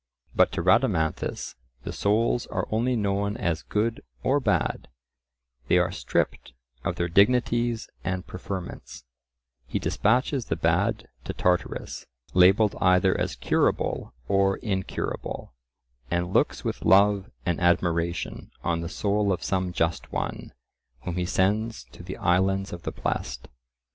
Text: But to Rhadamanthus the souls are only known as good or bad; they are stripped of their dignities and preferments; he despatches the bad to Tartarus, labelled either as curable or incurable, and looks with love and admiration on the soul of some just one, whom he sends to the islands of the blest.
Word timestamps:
But 0.35 0.51
to 0.53 0.63
Rhadamanthus 0.63 1.53
the 1.83 1.93
souls 1.93 2.47
are 2.47 2.67
only 2.71 2.95
known 2.95 3.37
as 3.37 3.61
good 3.61 4.01
or 4.23 4.39
bad; 4.39 4.87
they 5.67 5.77
are 5.77 5.91
stripped 5.91 6.53
of 6.83 6.95
their 6.95 7.07
dignities 7.07 7.87
and 8.03 8.25
preferments; 8.25 9.03
he 9.67 9.77
despatches 9.77 10.45
the 10.45 10.55
bad 10.55 11.07
to 11.25 11.33
Tartarus, 11.33 12.07
labelled 12.33 12.75
either 12.81 13.15
as 13.15 13.35
curable 13.35 14.15
or 14.27 14.57
incurable, 14.57 15.53
and 16.09 16.33
looks 16.33 16.63
with 16.65 16.83
love 16.83 17.29
and 17.45 17.61
admiration 17.61 18.49
on 18.63 18.81
the 18.81 18.89
soul 18.89 19.31
of 19.31 19.43
some 19.43 19.71
just 19.71 20.11
one, 20.11 20.51
whom 21.03 21.15
he 21.17 21.25
sends 21.27 21.83
to 21.91 22.01
the 22.01 22.17
islands 22.17 22.73
of 22.73 22.81
the 22.81 22.91
blest. 22.91 23.49